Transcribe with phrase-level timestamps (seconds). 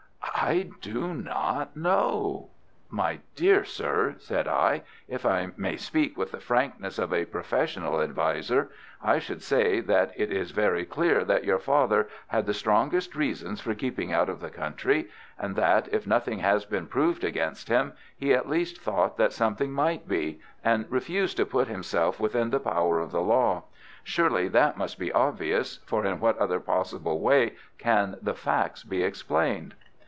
[0.43, 2.49] "I do not know."
[2.89, 8.01] "My dear sir," said I, "if I may speak with the frankness of a professional
[8.01, 8.71] adviser,
[9.03, 13.61] I should say that it is very clear that your father had the strongest reasons
[13.61, 17.93] for keeping out of the country, and that, if nothing has been proved against him,
[18.17, 22.59] he at least thought that something might be, and refused to put himself within the
[22.59, 23.63] power of the law.
[24.03, 29.03] Surely that must be obvious, for in what other possible way can the facts be
[29.03, 29.75] explained?"